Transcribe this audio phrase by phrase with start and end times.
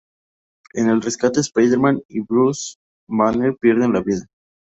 [0.73, 4.25] En el rescate Spider-man y Bruce Banner pierden la vida.